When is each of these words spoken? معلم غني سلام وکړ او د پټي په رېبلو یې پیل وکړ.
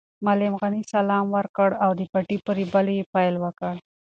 معلم 0.25 0.53
غني 0.61 0.81
سلام 0.93 1.25
وکړ 1.35 1.69
او 1.83 1.91
د 1.99 2.01
پټي 2.11 2.37
په 2.45 2.51
رېبلو 2.57 2.91
یې 2.97 3.03
پیل 3.13 3.35
وکړ. 3.43 3.73